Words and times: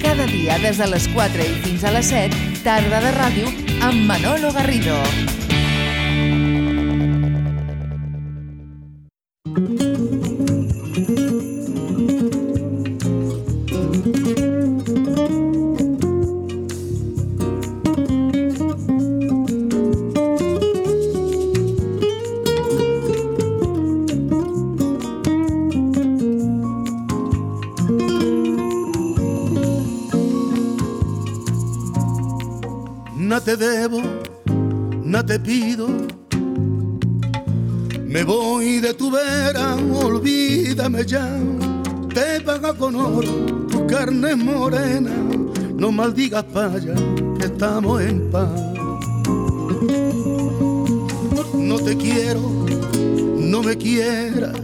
Cada 0.00 0.26
dia 0.26 0.58
des 0.58 0.80
de 0.80 0.86
les 0.90 1.06
4 1.14 1.44
i 1.44 1.52
fins 1.66 1.84
a 1.84 1.92
les 1.92 2.08
7, 2.12 2.40
tarda 2.64 3.02
de 3.04 3.12
ràdio 3.18 3.52
amb 3.84 4.08
Manolo 4.08 4.52
Garrido. 4.56 4.98
No 9.50 9.89
no 35.10 35.26
te 35.26 35.40
pido. 35.40 35.88
Me 38.06 38.22
voy 38.22 38.78
de 38.78 38.94
tu 38.94 39.10
vera, 39.10 39.74
olvídame 39.74 41.04
ya. 41.04 41.28
Te 42.14 42.40
paga 42.40 42.72
con 42.74 42.94
oro 42.94 43.66
tu 43.68 43.86
carne 43.86 44.36
morena. 44.36 45.10
No 45.74 45.90
maldigas 45.90 46.44
paya, 46.44 46.94
que 47.38 47.46
estamos 47.46 48.02
en 48.02 48.30
paz. 48.30 48.50
No 51.54 51.78
te 51.78 51.96
quiero, 51.96 52.66
no 53.36 53.62
me 53.62 53.76
quieras. 53.76 54.56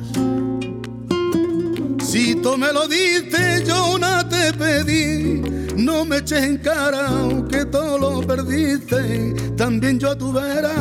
Si 2.04 2.36
tú 2.36 2.56
me 2.56 2.72
lo 2.72 2.86
diste, 2.86 3.64
yo 3.66 3.98
no 3.98 4.25
te 4.46 4.58
pedí. 4.58 5.42
No 5.76 6.04
me 6.04 6.18
eches 6.18 6.42
en 6.42 6.58
cara 6.58 7.08
que 7.50 7.64
todo 7.66 7.98
lo 7.98 8.26
perdiste. 8.26 9.34
También 9.56 9.98
yo 9.98 10.10
a 10.10 10.18
tu 10.18 10.32
vera 10.32 10.74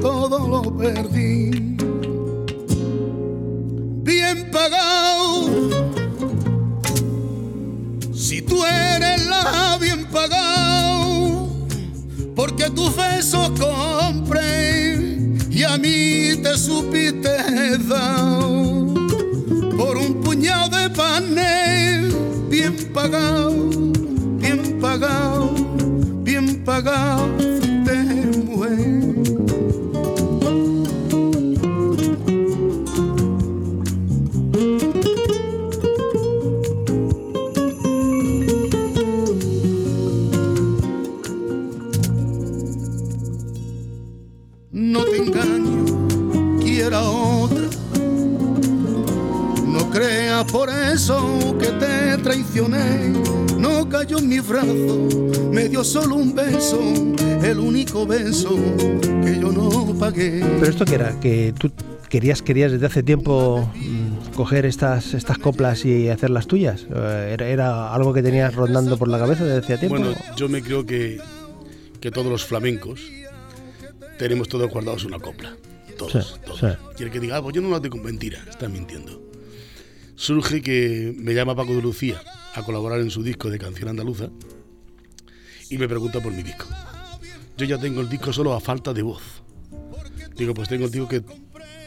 todo 0.00 0.48
lo 0.48 0.76
perdí. 0.76 1.50
Bien 4.02 4.50
pagado. 4.50 5.48
Si 8.14 8.42
tú 8.42 8.64
eres 8.64 9.26
la 9.26 9.78
bien 9.80 10.04
pagado, 10.06 11.48
porque 12.34 12.70
tus 12.70 12.94
besos 12.94 13.50
compré 13.58 14.98
y 15.50 15.62
a 15.62 15.76
mí 15.78 16.36
te 16.42 16.56
supiste 16.56 17.28
dar 17.88 18.87
bien 22.68 22.92
pagado, 22.92 23.50
bien 24.38 24.78
pagado, 24.80 25.50
bien 26.22 26.64
pagado 26.64 27.26
de. 27.38 28.18
No 44.70 45.04
te 45.04 45.16
engaño, 45.16 45.84
quiera 46.60 47.00
otra. 47.00 47.68
No 49.66 49.90
creas 49.90 50.44
por 50.52 50.68
eso 50.70 51.56
que 51.58 51.68
te 51.68 52.07
traicioné. 52.66 53.58
No 53.58 53.88
cayó 53.88 54.18
en 54.18 54.28
mi 54.28 54.40
brazo, 54.40 55.08
me 55.52 55.68
dio 55.68 55.82
solo 55.84 56.14
un 56.16 56.34
beso, 56.34 56.80
el 57.42 57.58
único 57.58 58.06
beso 58.06 58.50
que 59.24 59.38
yo 59.40 59.52
no 59.52 59.94
pagué. 59.98 60.40
¿Pero 60.60 60.70
esto 60.70 60.84
qué 60.84 60.94
era? 60.94 61.18
¿Que 61.20 61.52
tú 61.58 61.70
querías, 62.08 62.40
querías 62.42 62.72
desde 62.72 62.86
hace 62.86 63.02
tiempo 63.02 63.68
mm, 63.74 64.34
coger 64.34 64.64
estas, 64.66 65.14
estas 65.14 65.38
coplas 65.38 65.84
y 65.84 66.08
hacerlas 66.08 66.46
tuyas? 66.46 66.86
Eh, 66.94 67.30
¿Era, 67.32 67.48
¿Era 67.48 67.94
algo 67.94 68.12
que 68.12 68.22
tenías 68.22 68.54
rondando 68.54 68.96
por 68.96 69.08
la 69.08 69.18
cabeza 69.18 69.44
desde 69.44 69.58
hacía 69.58 69.78
tiempo? 69.78 69.98
Bueno, 69.98 70.14
yo 70.36 70.48
me 70.48 70.62
creo 70.62 70.86
que, 70.86 71.20
que 72.00 72.10
todos 72.10 72.28
los 72.28 72.44
flamencos 72.44 73.00
tenemos 74.18 74.48
todos 74.48 74.70
guardados 74.70 75.04
una 75.04 75.18
copla. 75.18 75.54
Todos, 75.96 76.12
Sí, 76.12 76.40
todos. 76.46 76.60
sí. 76.60 76.66
Y 77.00 77.02
el 77.02 77.10
que 77.10 77.18
diga, 77.18 77.38
ah, 77.38 77.42
pues 77.42 77.56
yo 77.56 77.60
no 77.60 77.70
lo 77.70 77.80
tengo 77.80 77.96
mentira, 77.98 78.38
está 78.48 78.68
mintiendo. 78.68 79.20
Surge 80.14 80.62
que 80.62 81.12
me 81.18 81.34
llama 81.34 81.56
Paco 81.56 81.74
de 81.74 81.82
Lucía 81.82 82.20
a 82.54 82.62
colaborar 82.62 83.00
en 83.00 83.10
su 83.10 83.22
disco 83.22 83.50
de 83.50 83.58
canción 83.58 83.88
andaluza 83.88 84.30
y 85.70 85.78
me 85.78 85.88
pregunta 85.88 86.20
por 86.20 86.32
mi 86.32 86.42
disco. 86.42 86.66
Yo 87.56 87.66
ya 87.66 87.78
tengo 87.78 88.00
el 88.00 88.08
disco 88.08 88.32
solo 88.32 88.54
a 88.54 88.60
falta 88.60 88.92
de 88.92 89.02
voz. 89.02 89.22
Digo, 90.36 90.54
pues 90.54 90.68
tengo 90.68 90.86
el 90.86 90.90
disco 90.90 91.08
que 91.08 91.22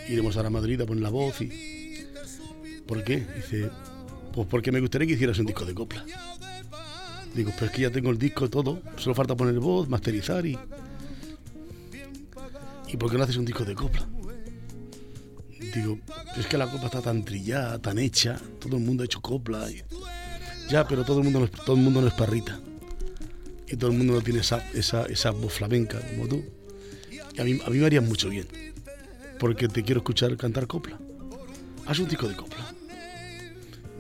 iremos 0.09 0.35
ahora 0.35 0.47
a 0.47 0.51
Madrid 0.51 0.79
a 0.81 0.85
poner 0.85 1.03
la 1.03 1.09
voz 1.09 1.41
y... 1.41 1.49
¿Por 2.85 3.03
qué? 3.03 3.25
Dice, 3.35 3.69
pues 4.33 4.47
porque 4.47 4.71
me 4.71 4.81
gustaría 4.81 5.07
que 5.07 5.13
hicieras 5.13 5.39
un 5.39 5.45
disco 5.45 5.65
de 5.65 5.73
copla. 5.73 6.05
Digo, 7.33 7.51
pues 7.57 7.71
es 7.71 7.75
que 7.75 7.83
ya 7.83 7.89
tengo 7.89 8.09
el 8.09 8.17
disco 8.17 8.49
todo, 8.49 8.81
solo 8.97 9.15
falta 9.15 9.35
poner 9.35 9.57
voz, 9.59 9.87
masterizar 9.87 10.45
y... 10.45 10.57
¿Y 12.89 12.97
por 12.97 13.09
qué 13.09 13.17
no 13.17 13.23
haces 13.23 13.37
un 13.37 13.45
disco 13.45 13.63
de 13.63 13.73
copla? 13.73 14.05
Digo, 15.73 15.97
es 16.35 16.45
que 16.47 16.57
la 16.57 16.69
copla 16.69 16.87
está 16.87 17.01
tan 17.01 17.23
trillada, 17.23 17.79
tan 17.79 17.97
hecha, 17.97 18.37
todo 18.59 18.75
el 18.75 18.83
mundo 18.83 19.03
ha 19.03 19.05
hecho 19.05 19.21
copla. 19.21 19.71
y- 19.71 19.81
Ya, 20.71 20.87
pero 20.87 21.03
todo 21.03 21.17
el 21.17 21.25
mundo 21.25 21.39
no 21.39 21.45
es, 21.45 21.51
todo 21.51 21.75
el 21.75 21.81
mundo 21.81 22.01
no 22.01 22.07
es 22.07 22.13
parrita. 22.13 22.57
Y 23.67 23.75
todo 23.75 23.91
el 23.91 23.97
mundo 23.97 24.13
no 24.13 24.21
tiene 24.21 24.39
esa, 24.39 24.65
esa, 24.71 25.03
esa 25.03 25.31
voz 25.31 25.51
flamenca 25.51 25.99
como 25.99 26.29
tú. 26.29 26.45
Y 27.33 27.41
a 27.41 27.43
mí, 27.43 27.59
a 27.65 27.69
mí 27.69 27.77
me 27.77 27.85
haría 27.85 27.99
mucho 27.99 28.29
bien. 28.29 28.47
Porque 29.37 29.67
te 29.67 29.83
quiero 29.83 29.99
escuchar 29.99 30.37
cantar 30.37 30.67
copla. 30.67 30.97
Haz 31.85 31.99
un 31.99 32.07
disco 32.07 32.29
de 32.29 32.35
copla. 32.35 32.73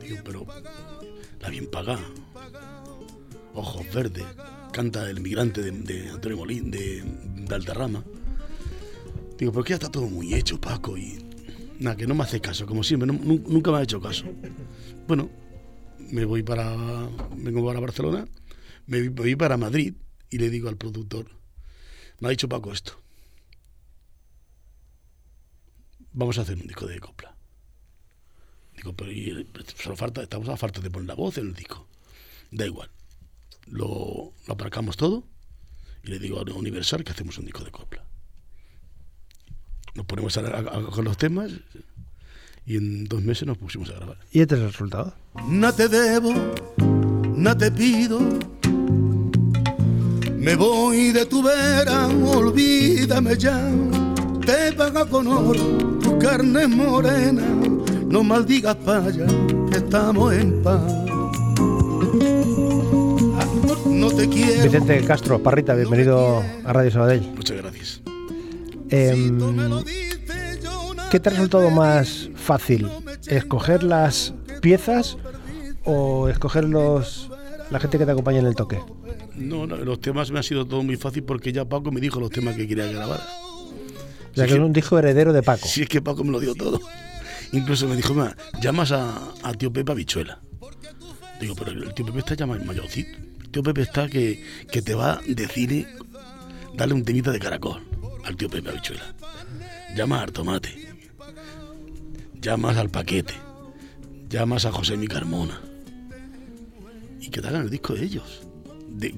Digo, 0.01 0.19
pero 0.23 0.45
la 1.41 1.49
bien 1.49 1.67
pagada. 1.69 2.05
Ojos 3.53 3.85
verdes. 3.93 4.23
Canta 4.71 5.09
el 5.09 5.19
migrante 5.19 5.61
de, 5.61 5.71
de 5.71 6.09
Antonio 6.09 6.37
Molín, 6.37 6.71
de 6.71 7.03
Valderrama. 7.49 8.01
Digo, 9.37 9.51
pero 9.51 9.63
que 9.65 9.71
ya 9.71 9.75
está 9.75 9.91
todo 9.91 10.07
muy 10.07 10.33
hecho, 10.33 10.61
Paco. 10.61 10.97
Y 10.97 11.17
nada, 11.79 11.97
que 11.97 12.07
no 12.07 12.15
me 12.15 12.23
hace 12.23 12.39
caso, 12.39 12.65
como 12.65 12.81
siempre. 12.81 13.11
nunca 13.11 13.71
me 13.71 13.79
ha 13.79 13.81
hecho 13.81 13.99
caso. 13.99 14.23
Bueno, 15.05 15.29
me 16.11 16.25
voy 16.25 16.43
para. 16.43 16.69
Vengo 17.35 17.65
para 17.65 17.79
Barcelona. 17.79 18.27
Me, 18.87 19.09
voy- 19.09 19.35
para 19.35 19.57
Madrid 19.57 19.95
y 20.29 20.37
le 20.37 20.49
digo 20.49 20.69
al 20.69 20.77
productor: 20.77 21.31
Me 22.19 22.27
ha 22.27 22.31
dicho 22.31 22.47
Paco 22.49 22.71
esto. 22.71 23.01
Vamos 26.13 26.37
a 26.37 26.41
hacer 26.41 26.57
un 26.57 26.67
disco 26.67 26.85
de 26.87 26.99
copla. 26.99 27.35
Digo, 28.75 28.93
pero 28.93 29.11
solo 29.77 29.95
falta, 29.95 30.21
estamos 30.23 30.49
a 30.49 30.57
falta 30.57 30.81
de 30.81 30.89
poner 30.89 31.07
la 31.07 31.13
voz 31.15 31.37
en 31.37 31.47
el 31.47 31.53
disco. 31.53 31.87
Da 32.51 32.65
igual. 32.65 32.89
Lo, 33.67 34.33
lo 34.47 34.53
aparcamos 34.53 34.97
todo 34.97 35.23
y 36.03 36.07
le 36.09 36.19
digo 36.19 36.39
a 36.39 36.43
Universal 36.53 37.03
que 37.03 37.11
hacemos 37.11 37.37
un 37.37 37.45
disco 37.45 37.63
de 37.63 37.71
copla. 37.71 38.03
Nos 39.93 40.05
ponemos 40.05 40.35
a, 40.37 40.41
a- 40.41 40.59
a- 40.59 40.83
con 40.91 41.05
los 41.05 41.17
temas 41.17 41.51
y 42.71 42.77
en 42.77 43.03
dos 43.03 43.21
meses 43.21 43.45
nos 43.45 43.57
pusimos 43.57 43.89
a 43.89 43.95
grabar. 43.95 44.17
¿Y 44.31 44.39
este 44.39 44.55
es 44.55 44.61
el 44.61 44.67
resultado? 44.67 45.13
No 45.49 45.73
te 45.73 45.89
debo, 45.89 46.33
no 47.35 47.57
te 47.57 47.69
pido. 47.69 48.21
Me 50.37 50.55
voy 50.55 51.11
de 51.11 51.25
tu 51.25 51.43
vera, 51.43 52.07
olvídame 52.07 53.37
ya. 53.37 53.69
Te 54.45 54.71
paga 54.71 55.05
con 55.05 55.27
oro 55.27 55.59
tu 56.01 56.17
carne 56.17 56.65
morena. 56.65 57.43
No 58.07 58.23
maldigas 58.23 58.77
paya, 58.77 59.25
que 59.69 59.77
estamos 59.77 60.33
en 60.33 60.63
paz. 60.63 60.81
Ah, 63.35 63.45
No 63.85 64.11
te 64.11 64.29
quiero. 64.29 64.63
Vicente 64.63 65.03
Castro, 65.03 65.43
Parrita, 65.43 65.75
bienvenido 65.75 66.41
a 66.63 66.71
Radio 66.71 66.89
Sabadell. 66.89 67.33
Muchas 67.35 67.57
gracias. 67.57 68.01
Em, 68.89 69.37
¿Qué 71.11 71.19
te 71.19 71.27
ha 71.27 71.31
resultado 71.33 71.69
más 71.69 72.20
fácil? 72.41 72.89
¿Escoger 73.27 73.83
las 73.83 74.33
piezas 74.61 75.17
o 75.85 76.27
escoger 76.29 76.65
los, 76.65 77.29
la 77.69 77.79
gente 77.79 77.97
que 77.97 78.05
te 78.05 78.11
acompaña 78.11 78.39
en 78.39 78.45
el 78.47 78.55
toque? 78.55 78.79
No, 79.35 79.65
no, 79.65 79.77
los 79.77 79.99
temas 80.01 80.29
me 80.31 80.39
ha 80.39 80.43
sido 80.43 80.65
todo 80.65 80.83
muy 80.83 80.97
fácil 80.97 81.23
porque 81.23 81.51
ya 81.51 81.65
Paco 81.65 81.91
me 81.91 82.01
dijo 82.01 82.19
los 82.19 82.29
temas 82.29 82.55
que 82.55 82.67
quería 82.67 82.85
grabar. 82.87 83.21
O 84.31 84.35
sea, 84.35 84.45
que 84.47 84.53
es 84.53 84.59
un 84.59 84.71
disco 84.73 84.97
heredero 84.99 85.33
de 85.33 85.43
Paco. 85.43 85.67
Si 85.67 85.81
es 85.81 85.89
que 85.89 86.01
Paco 86.01 86.23
me 86.23 86.31
lo 86.31 86.39
dio 86.39 86.53
todo. 86.55 86.79
Incluso 87.53 87.85
me 87.87 87.95
dijo, 87.97 88.13
"Ma, 88.13 88.35
llamas 88.61 88.91
a, 88.93 89.17
a 89.43 89.53
tío 89.53 89.73
Pepe 89.73 89.91
a 89.91 89.95
Bichuela. 89.95 90.39
Digo, 91.39 91.55
pero 91.55 91.71
el 91.71 91.93
tío 91.93 92.05
Pepe 92.05 92.19
está 92.19 92.35
ya 92.35 92.45
ma- 92.45 92.57
mayorcito. 92.59 93.09
El 93.41 93.49
tío 93.49 93.63
Pepe 93.63 93.81
está 93.81 94.07
que, 94.07 94.41
que 94.71 94.81
te 94.81 94.93
va 94.95 95.19
de 95.27 95.47
cine, 95.47 95.87
darle 96.75 96.93
un 96.93 97.03
temita 97.03 97.31
de 97.31 97.39
caracol 97.39 97.81
al 98.23 98.37
tío 98.37 98.49
Pepe 98.49 98.69
a 98.69 98.73
Bichuela. 98.73 99.13
Llamas 99.97 100.21
al 100.23 100.31
tomate. 100.31 100.90
Llamas 102.41 102.75
al 102.77 102.89
paquete. 102.89 103.35
Llamas 104.27 104.65
a 104.65 104.71
José 104.71 104.97
Mi 104.97 105.07
Carmona. 105.07 105.61
y 107.19 107.29
que 107.29 107.39
te 107.39 107.47
hagan 107.47 107.61
el 107.61 107.69
disco 107.69 107.93
de 107.93 108.03
ellos. 108.03 108.41
De. 108.89 109.13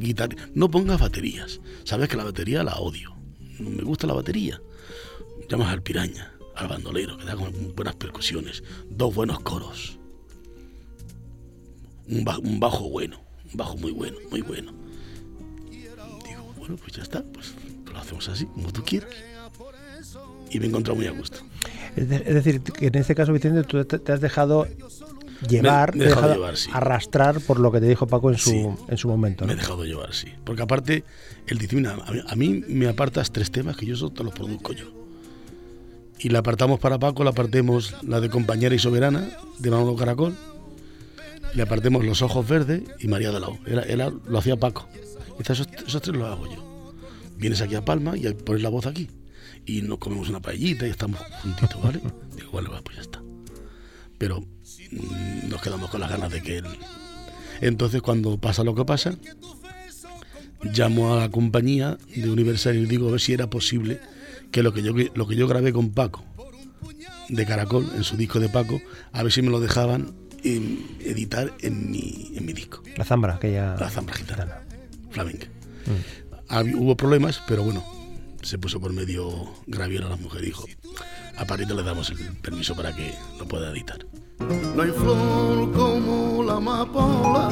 No 0.53 0.69
pongas 0.69 0.99
baterías. 0.99 1.61
Sabes 1.85 2.09
que 2.09 2.17
la 2.17 2.25
batería 2.25 2.63
la 2.63 2.75
odio. 2.75 3.15
No 3.59 3.69
me 3.69 3.83
gusta 3.83 4.07
la 4.07 4.13
batería. 4.13 4.61
Llamas 5.49 5.69
al 5.69 5.81
piraña, 5.81 6.33
al 6.55 6.67
bandolero, 6.67 7.17
que 7.17 7.23
da 7.23 7.37
con 7.37 7.73
buenas 7.73 7.95
percusiones, 7.95 8.61
dos 8.89 9.15
buenos 9.15 9.39
coros. 9.39 9.97
Un 12.07 12.59
bajo 12.59 12.89
bueno, 12.89 13.21
un 13.49 13.57
bajo 13.57 13.77
muy 13.77 13.91
bueno, 13.93 14.17
muy 14.29 14.41
bueno. 14.41 14.73
Digo, 15.71 16.53
bueno, 16.57 16.75
pues 16.75 16.91
ya 16.91 17.03
está, 17.03 17.23
pues 17.23 17.53
lo 17.89 17.97
hacemos 17.97 18.27
así, 18.27 18.45
como 18.47 18.71
tú 18.73 18.83
quieras. 18.83 19.13
Y 20.51 20.59
me 20.59 20.65
he 20.65 20.69
encontrado 20.69 20.97
muy 20.97 21.07
a 21.07 21.11
gusto. 21.11 21.39
Es, 21.95 22.09
de- 22.09 22.15
es 22.25 22.33
decir, 22.33 22.61
que 22.61 22.87
en 22.87 22.95
este 22.95 23.15
caso, 23.15 23.33
Vicente, 23.33 23.63
tú 23.63 23.83
te, 23.85 23.99
te 23.99 24.11
has 24.11 24.21
dejado 24.21 24.67
llevar, 25.47 25.95
me 25.95 26.05
he 26.05 26.07
dejado 26.07 26.21
dejado 26.27 26.33
llevar, 26.41 26.57
sí. 26.57 26.69
arrastrar 26.73 27.39
por 27.41 27.59
lo 27.59 27.71
que 27.71 27.79
te 27.79 27.87
dijo 27.87 28.07
Paco 28.07 28.31
en 28.31 28.37
su, 28.37 28.49
Sí. 28.51 28.65
en 28.87 28.97
su 28.97 29.07
momento. 29.07 29.45
Me 29.45 29.53
¿no? 29.53 29.59
he 29.59 29.61
dejado 29.61 29.85
llevar, 29.85 30.13
sí. 30.13 30.27
Porque 30.43 30.61
aparte, 30.63 31.03
él 31.47 31.57
dice, 31.57 31.75
mira, 31.75 31.93
a 32.05 32.11
mí, 32.11 32.19
a 32.27 32.35
mí 32.35 32.63
me 32.67 32.87
apartas 32.87 33.31
tres 33.31 33.51
temas 33.51 33.75
que 33.77 33.85
yo 33.85 33.95
solo 33.95 34.11
te 34.13 34.23
los 34.23 34.33
produzco 34.33 34.73
yo. 34.73 34.85
Y 36.19 36.29
la 36.29 36.39
apartamos 36.39 36.79
para 36.79 36.97
Paco, 36.99 37.23
la 37.23 37.31
apartemos 37.31 37.95
la 38.01 38.21
de 38.21 38.29
Compañera 38.29 38.73
y 38.73 38.79
Soberana, 38.79 39.29
de 39.59 39.69
Manolo 39.71 39.95
Caracol. 39.95 40.35
Le 41.53 41.61
apartemos 41.61 42.03
Los 42.05 42.21
Ojos 42.21 42.47
Verdes 42.47 42.81
y 42.99 43.07
María 43.07 43.31
de 43.31 43.39
Lao. 43.39 43.59
Era, 43.65 43.83
era- 43.83 44.09
lo 44.27 44.37
hacía 44.39 44.55
Paco. 44.55 44.87
Y 45.35 45.39
dice, 45.39 45.53
esos, 45.53 45.67
esos 45.85 46.01
tres 46.01 46.15
los 46.15 46.27
hago 46.27 46.45
yo. 46.47 46.93
Vienes 47.37 47.61
aquí 47.61 47.75
a 47.75 47.83
Palma 47.83 48.15
y 48.17 48.23
pones 48.33 48.63
la 48.63 48.69
voz 48.69 48.85
aquí. 48.87 49.09
Y 49.65 49.81
nos 49.81 49.97
comemos 49.99 50.29
una 50.29 50.41
paellita 50.41 50.85
y 50.87 50.89
estamos 50.89 51.19
juntitos, 51.41 51.81
¿vale? 51.81 52.01
Digo, 52.35 52.51
va, 52.53 52.81
pues 52.81 52.97
ya 52.97 53.01
está. 53.01 53.21
Pero 54.17 54.41
mm, 54.41 55.49
nos 55.49 55.61
quedamos 55.61 55.89
con 55.89 56.01
las 56.01 56.09
ganas 56.09 56.31
de 56.31 56.41
que 56.41 56.57
él... 56.57 56.65
Entonces, 57.61 58.01
cuando 58.01 58.37
pasa 58.37 58.63
lo 58.63 58.75
que 58.75 58.83
pasa, 58.83 59.15
llamo 60.63 61.13
a 61.13 61.19
la 61.19 61.29
compañía 61.29 61.97
de 62.15 62.29
Universal 62.29 62.75
y 62.75 62.85
digo 62.85 63.07
a 63.07 63.11
ver 63.11 63.21
si 63.21 63.33
era 63.33 63.49
posible 63.49 63.99
que 64.51 64.63
lo 64.63 64.73
que 64.73 64.81
yo 64.81 64.93
lo 65.13 65.27
que 65.27 65.35
yo 65.35 65.47
grabé 65.47 65.73
con 65.73 65.91
Paco 65.91 66.23
de 67.29 67.45
Caracol 67.45 67.89
en 67.95 68.03
su 68.03 68.15
disco 68.17 68.39
de 68.39 68.49
Paco 68.49 68.81
a 69.11 69.23
ver 69.23 69.31
si 69.31 69.41
me 69.41 69.49
lo 69.49 69.59
dejaban 69.59 70.13
editar 70.43 71.53
en 71.61 71.91
mi, 71.91 72.31
en 72.35 72.45
mi 72.45 72.53
disco 72.53 72.81
La 72.97 73.03
zambra, 73.05 73.39
que 73.39 73.51
ya. 73.53 73.75
la 73.79 73.89
zambra 73.89 74.15
gitana 74.15 74.59
flamenca 75.11 75.47
Hab- 76.49 76.75
hubo 76.75 76.95
problemas 76.97 77.41
pero 77.47 77.63
bueno 77.63 77.83
se 78.43 78.57
puso 78.57 78.79
por 78.79 78.93
medio 78.93 79.31
Graviola 79.65 80.09
la 80.09 80.17
mujer 80.17 80.43
y 80.43 80.47
dijo 80.47 80.65
a 81.37 81.45
Parito 81.45 81.73
le 81.73 81.83
damos 81.83 82.09
el 82.11 82.17
permiso 82.37 82.75
para 82.75 82.95
que 82.95 83.13
lo 83.39 83.47
pueda 83.47 83.71
editar 83.71 84.05
No 84.75 84.83
hay 84.83 84.91
flor 84.91 85.71
como 85.71 86.43
la 86.43 86.53
amapola, 86.53 87.49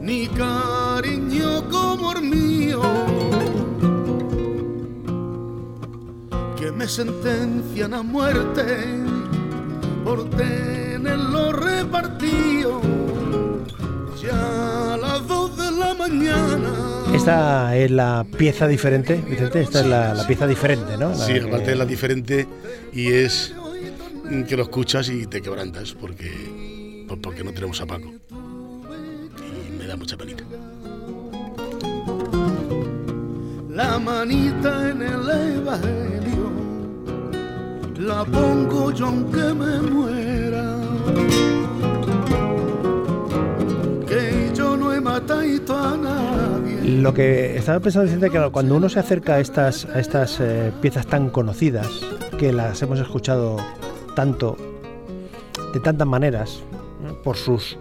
ni 0.00 0.26
cariño 0.28 1.68
como 1.68 2.12
el 2.12 2.22
mío, 2.22 2.80
que 6.56 6.72
me 6.72 6.88
sentencian 6.88 7.92
a 7.94 8.02
muerte 8.02 9.04
por 10.04 10.30
tenerlo 10.30 11.52
repartido. 11.52 12.80
Ya 14.22 14.94
a 14.94 14.96
de 14.96 15.35
la 15.76 15.94
mañana. 15.94 16.70
Esta 17.14 17.76
es 17.76 17.90
la 17.90 18.24
pieza 18.36 18.66
diferente, 18.66 19.22
Vicente. 19.28 19.60
Esta 19.60 19.80
es 19.80 19.86
la, 19.86 20.14
la 20.14 20.26
pieza 20.26 20.46
diferente, 20.46 20.96
¿no? 20.96 21.10
La 21.10 21.14
Sí, 21.16 21.34
que- 21.34 21.40
aparte 21.42 21.72
es 21.72 21.78
la 21.78 21.86
diferente 21.86 22.46
y 22.92 23.12
es 23.12 23.54
que 24.48 24.56
lo 24.56 24.64
escuchas 24.64 25.08
y 25.08 25.26
te 25.26 25.40
quebrantas 25.40 25.92
porque, 25.94 27.04
por- 27.08 27.20
porque 27.20 27.44
no 27.44 27.52
tenemos 27.52 27.80
a 27.80 27.86
Paco. 27.86 28.12
Y 29.68 29.70
me 29.78 29.86
da 29.86 29.96
mucha 29.96 30.16
penita. 30.16 30.42
La 33.70 33.98
manita 33.98 34.90
en 34.90 35.02
el 35.02 35.30
evangelio 35.58 36.50
la 37.98 38.24
pongo 38.24 38.90
yo 38.92 39.06
aunque 39.06 39.38
me 39.54 39.80
muera. 39.80 40.25
Lo 47.06 47.14
que 47.14 47.56
estaba 47.56 47.78
pensando, 47.78 48.10
Vicente, 48.10 48.30
que 48.30 48.50
cuando 48.50 48.74
uno 48.74 48.88
se 48.88 48.98
acerca 48.98 49.36
a 49.36 49.38
estas, 49.38 49.84
a 49.84 50.00
estas 50.00 50.40
eh, 50.40 50.72
piezas 50.82 51.06
tan 51.06 51.30
conocidas, 51.30 51.86
que 52.36 52.52
las 52.52 52.82
hemos 52.82 52.98
escuchado 52.98 53.58
tanto, 54.16 54.56
de 55.72 55.78
tantas 55.78 56.08
maneras, 56.08 56.64
por 57.22 57.36
sus 57.36 57.78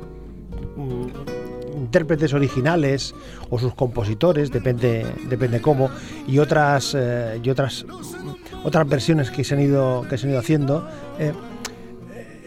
mm, 0.76 1.76
intérpretes 1.76 2.36
originales 2.36 3.16
o 3.50 3.58
sus 3.58 3.74
compositores, 3.74 4.52
depende, 4.52 5.04
depende 5.28 5.60
cómo, 5.60 5.90
y 6.28 6.38
otras, 6.38 6.96
eh, 6.96 7.42
y 7.44 7.50
otras, 7.50 7.84
otras 8.64 8.88
versiones 8.88 9.32
que 9.32 9.44
se 9.44 9.56
han 9.56 9.62
ido, 9.62 10.06
que 10.08 10.20
se 10.20 10.28
han 10.28 10.34
ido 10.34 10.40
haciendo. 10.40 10.88
eh, 11.18 11.34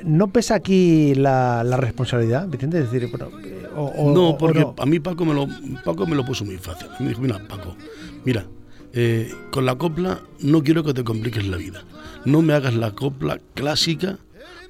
¿No 0.04 0.28
pesa 0.28 0.54
aquí 0.54 1.16
la, 1.16 1.64
la 1.64 1.76
responsabilidad, 1.76 2.46
Vicente? 2.46 2.78
Es 2.78 2.92
decir, 2.92 3.10
bueno, 3.10 3.36
o- 3.78 4.10
o- 4.10 4.12
no, 4.14 4.30
o 4.30 4.38
porque 4.38 4.60
no? 4.60 4.74
a 4.78 4.86
mí 4.86 5.00
Paco 5.00 5.24
me, 5.24 5.34
lo, 5.34 5.46
Paco 5.84 6.06
me 6.06 6.14
lo 6.16 6.24
puso 6.24 6.44
muy 6.44 6.56
fácil. 6.58 6.88
Me 7.00 7.08
dijo, 7.10 7.20
mira, 7.20 7.38
Paco, 7.48 7.76
mira, 8.24 8.46
eh, 8.92 9.32
con 9.50 9.64
la 9.66 9.76
copla 9.76 10.20
no 10.40 10.62
quiero 10.62 10.82
que 10.84 10.94
te 10.94 11.04
compliques 11.04 11.46
la 11.46 11.56
vida. 11.56 11.84
No 12.24 12.42
me 12.42 12.52
hagas 12.54 12.74
la 12.74 12.92
copla 12.92 13.38
clásica, 13.54 14.18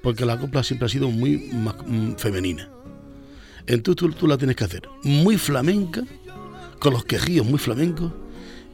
porque 0.02 0.24
la 0.26 0.38
copla 0.38 0.62
siempre 0.62 0.86
ha 0.86 0.88
sido 0.88 1.10
muy 1.10 1.36
mm, 1.52 2.16
femenina. 2.16 2.68
Entonces 3.66 3.96
tú, 3.96 4.10
tú 4.12 4.26
la 4.26 4.38
tienes 4.38 4.56
que 4.56 4.64
hacer 4.64 4.88
muy 5.02 5.36
flamenca, 5.36 6.02
con 6.78 6.92
los 6.92 7.04
quejíos 7.04 7.44
muy 7.46 7.58
flamencos, 7.58 8.12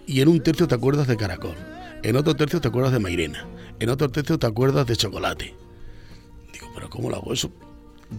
y 0.07 0.21
en 0.21 0.29
un 0.29 0.41
tercio 0.41 0.69
te 0.69 0.75
acuerdas 0.75 1.07
de 1.07 1.17
Caracol, 1.17 1.55
en 2.03 2.17
otro 2.17 2.35
tercio 2.37 2.61
te 2.61 2.69
acuerdas 2.69 2.93
de 2.93 2.99
Mairena, 3.01 3.47
en 3.81 3.89
otro 3.89 4.09
tercio 4.11 4.39
te 4.39 4.47
acuerdas 4.47 4.87
de 4.87 4.95
Chocolate. 4.97 5.55
Digo, 6.53 6.67
pero 6.75 6.89
¿cómo 6.91 7.11
lo 7.11 7.17
hago 7.17 7.33
eso? 7.33 7.51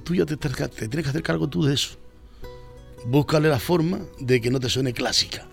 Tú 0.04 0.16
ya 0.16 0.26
te 0.26 0.36
tienes 0.36 0.58
que 1.04 1.10
hacer 1.10 1.24
cargo 1.24 1.48
tú 1.48 1.64
de 1.64 1.76
eso. 1.76 1.98
Búscale 3.06 3.50
la 3.50 3.60
forma 3.60 4.00
de 4.20 4.40
que 4.42 4.50
no 4.50 4.60
te 4.60 4.70
suene 4.70 4.94
clásica. 4.94 5.48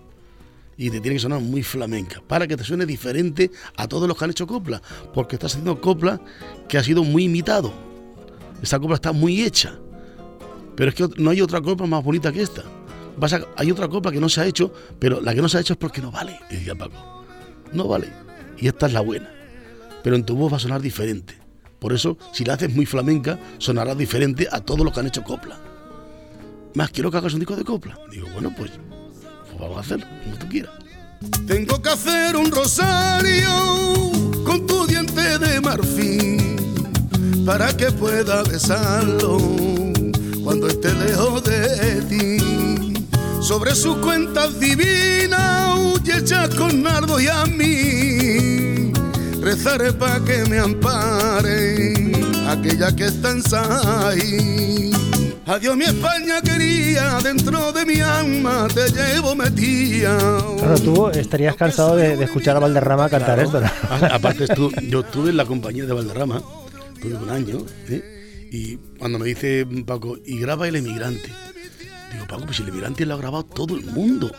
Y 0.75 0.89
te 0.89 0.99
tiene 0.99 1.15
que 1.15 1.19
sonar 1.19 1.39
muy 1.39 1.61
flamenca, 1.61 2.21
para 2.27 2.47
que 2.47 2.57
te 2.57 2.63
suene 2.63 2.85
diferente 2.85 3.51
a 3.77 3.87
todos 3.87 4.07
los 4.07 4.17
que 4.17 4.25
han 4.25 4.31
hecho 4.31 4.47
copla, 4.47 4.81
porque 5.13 5.35
estás 5.35 5.51
haciendo 5.51 5.79
copla 5.79 6.19
que 6.67 6.79
ha 6.79 6.83
sido 6.83 7.03
muy 7.03 7.25
imitado. 7.25 7.71
Esta 8.61 8.79
copla 8.79 8.95
está 8.95 9.11
muy 9.11 9.43
hecha, 9.43 9.77
pero 10.75 10.89
es 10.89 10.95
que 10.95 11.07
no 11.17 11.29
hay 11.29 11.41
otra 11.41 11.61
copla 11.61 11.85
más 11.85 12.03
bonita 12.03 12.31
que 12.31 12.41
esta. 12.41 12.63
Hay 13.57 13.69
otra 13.69 13.87
copla 13.87 14.11
que 14.11 14.19
no 14.19 14.29
se 14.29 14.41
ha 14.41 14.47
hecho, 14.47 14.73
pero 14.97 15.21
la 15.21 15.35
que 15.35 15.41
no 15.43 15.47
se 15.47 15.57
ha 15.57 15.61
hecho 15.61 15.73
es 15.73 15.77
porque 15.77 16.01
no 16.01 16.11
vale, 16.11 16.39
decía 16.49 16.73
Paco. 16.73 17.23
No 17.71 17.87
vale. 17.87 18.07
Y 18.57 18.67
esta 18.67 18.87
es 18.87 18.93
la 18.93 19.01
buena. 19.01 19.29
Pero 20.03 20.15
en 20.15 20.25
tu 20.25 20.35
voz 20.35 20.51
va 20.51 20.57
a 20.57 20.59
sonar 20.59 20.81
diferente. 20.81 21.37
Por 21.77 21.93
eso, 21.93 22.17
si 22.31 22.43
la 22.43 22.53
haces 22.53 22.73
muy 22.73 22.87
flamenca, 22.87 23.39
sonará 23.59 23.93
diferente 23.93 24.47
a 24.51 24.61
todos 24.61 24.79
los 24.79 24.91
que 24.91 25.01
han 25.01 25.07
hecho 25.07 25.23
copla. 25.23 25.59
Más 26.75 26.89
quiero 26.89 27.11
que 27.11 27.17
hagas 27.17 27.33
un 27.33 27.39
disco 27.39 27.55
de 27.55 27.63
copla. 27.63 27.97
Digo, 28.09 28.27
bueno, 28.33 28.51
pues, 28.57 28.71
pues 29.45 29.59
vamos 29.59 29.77
a 29.77 29.81
hacerlo, 29.81 30.07
como 30.23 30.37
tú 30.37 30.47
quieras. 30.49 30.73
Tengo 31.45 31.81
que 31.81 31.89
hacer 31.89 32.35
un 32.35 32.51
rosario 32.51 33.49
con 34.43 34.65
tu 34.65 34.85
diente 34.87 35.37
de 35.37 35.61
marfil 35.61 36.55
para 37.45 37.75
que 37.77 37.91
pueda 37.91 38.43
besarlo 38.43 39.37
cuando 40.43 40.67
esté 40.67 40.93
lejos 40.93 41.43
de 41.43 42.01
ti. 42.09 42.93
Sobre 43.41 43.75
sus 43.75 43.97
cuentas 43.97 44.59
divinas 44.59 45.79
y 46.05 46.11
hechas 46.11 46.49
con 46.55 46.81
nardo 46.81 47.19
y 47.19 47.27
a 47.27 47.45
mí 47.45 48.93
rezaré 49.41 49.93
para 49.93 50.23
que 50.23 50.45
me 50.45 50.59
ampare 50.59 51.93
aquella 52.47 52.95
que 52.95 53.05
está 53.05 53.31
en. 53.31 55.02
Adiós 55.45 55.75
mi 55.75 55.83
España 55.83 56.41
quería, 56.41 57.19
dentro 57.21 57.73
de 57.73 57.85
mi 57.85 57.99
alma 57.99 58.67
te 58.73 58.89
llevo 58.91 59.35
metida. 59.35 60.17
Claro, 60.57 60.79
tú 60.79 61.07
estarías 61.09 61.55
cansado 61.57 61.97
de, 61.97 62.15
de 62.15 62.23
escuchar 62.23 62.55
a 62.55 62.59
Valderrama 62.59 63.09
cantar 63.09 63.39
esto. 63.39 63.59
¿no? 63.59 63.67
Aparte, 64.11 64.45
estu- 64.45 64.71
yo 64.87 65.01
estuve 65.01 65.31
en 65.31 65.37
la 65.37 65.45
compañía 65.45 65.85
de 65.85 65.91
Valderrama, 65.91 66.41
tuve 67.01 67.15
un 67.15 67.29
año, 67.29 67.57
¿eh? 67.89 68.47
y 68.51 68.77
cuando 68.97 69.19
me 69.19 69.25
dice 69.25 69.67
Paco, 69.85 70.17
y 70.25 70.39
graba 70.39 70.65
El 70.69 70.77
Emigrante, 70.77 71.29
digo, 72.13 72.25
Paco, 72.27 72.45
pues 72.45 72.59
El 72.61 72.69
Emigrante 72.69 73.05
lo 73.05 73.15
ha 73.15 73.17
grabado 73.17 73.43
todo 73.43 73.75
el 73.75 73.83
mundo. 73.85 74.31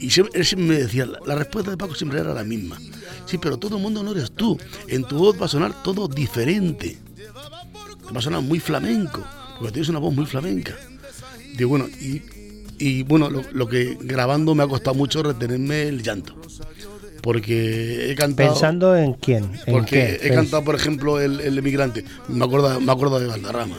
Y 0.00 0.08
siempre, 0.10 0.40
él 0.40 0.46
siempre 0.46 0.76
me 0.76 0.82
decía, 0.82 1.04
la, 1.04 1.18
la 1.26 1.34
respuesta 1.34 1.70
de 1.70 1.76
Paco 1.76 1.94
siempre 1.94 2.20
era 2.20 2.32
la 2.32 2.44
misma. 2.44 2.78
Sí, 3.26 3.36
pero 3.36 3.58
todo 3.58 3.76
el 3.76 3.82
mundo 3.82 4.02
no 4.02 4.12
eres 4.12 4.32
tú. 4.32 4.58
En 4.88 5.04
tu 5.04 5.18
voz 5.18 5.38
va 5.40 5.44
a 5.44 5.48
sonar 5.48 5.82
todo 5.82 6.08
diferente. 6.08 6.98
Te 7.16 8.12
va 8.12 8.18
a 8.20 8.22
sonar 8.22 8.40
muy 8.40 8.60
flamenco, 8.60 9.22
porque 9.58 9.72
tienes 9.72 9.88
una 9.88 9.98
voz 9.98 10.14
muy 10.14 10.26
flamenca. 10.26 10.74
Digo, 11.56 11.70
bueno, 11.70 11.86
y, 12.00 12.22
y 12.78 13.02
bueno, 13.02 13.30
lo, 13.30 13.42
lo 13.52 13.68
que 13.68 13.96
grabando 14.00 14.54
me 14.54 14.62
ha 14.62 14.68
costado 14.68 14.94
mucho 14.94 15.22
retenerme 15.22 15.82
el 15.88 16.02
llanto. 16.02 16.34
Porque 17.22 18.10
he 18.10 18.14
cantado. 18.14 18.50
Pensando 18.50 18.96
en 18.96 19.14
quién, 19.14 19.44
en 19.66 19.72
Porque 19.74 20.18
qué. 20.20 20.28
he 20.28 20.34
cantado, 20.34 20.62
por 20.64 20.74
ejemplo, 20.76 21.20
el, 21.20 21.40
el 21.40 21.58
emigrante. 21.58 22.04
Me 22.28 22.44
acuerdo, 22.44 22.80
me 22.80 22.92
acuerdo 22.92 23.18
de 23.18 23.26
Valderrama. 23.26 23.76